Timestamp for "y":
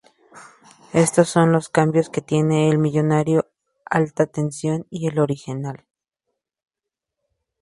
4.89-5.05